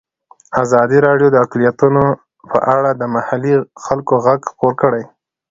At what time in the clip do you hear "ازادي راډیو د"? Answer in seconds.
0.63-1.35